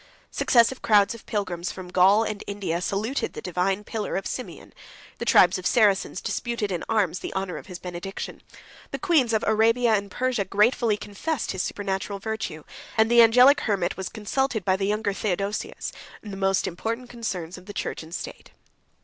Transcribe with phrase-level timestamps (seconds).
[0.31, 4.73] Successive crowds of pilgrims from Gaul and India saluted the divine pillar of Simeon:
[5.19, 8.41] the tribes of Saracens disputed in arms the honor of his benediction;
[8.89, 12.63] the queens of Arabia and Persia gratefully confessed his supernatural virtue;
[12.97, 15.93] and the angelic Hermit was consulted by the younger Theodosius,
[16.23, 18.49] in the most important concerns of the church and state.